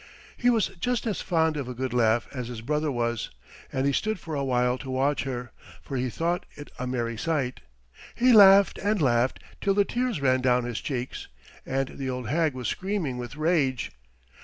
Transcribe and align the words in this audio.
He 0.35 0.49
was 0.49 0.69
just 0.79 1.05
as 1.05 1.21
fond 1.21 1.55
of 1.57 1.67
a 1.67 1.75
good 1.75 1.93
laugh 1.93 2.27
as 2.33 2.47
his 2.47 2.61
brother 2.61 2.91
was, 2.91 3.29
and 3.71 3.85
he 3.85 3.93
stood 3.93 4.19
for 4.19 4.33
a 4.33 4.43
while 4.43 4.79
to 4.79 4.89
watch 4.89 5.25
her, 5.25 5.51
for 5.83 5.95
he 5.95 6.09
thought 6.09 6.47
it 6.55 6.71
a 6.79 6.87
merry 6.87 7.17
sight. 7.17 7.59
He 8.15 8.33
laughed 8.33 8.79
and 8.79 8.99
laughed 8.99 9.37
till 9.61 9.75
the 9.75 9.85
tears 9.85 10.19
ran 10.19 10.41
down 10.41 10.63
his 10.63 10.81
cheeks, 10.81 11.27
and 11.67 11.99
the 11.99 12.09
old 12.09 12.29
hag 12.29 12.55
was 12.55 12.67
screaming 12.67 13.19
with 13.19 13.35
rage. 13.37 13.91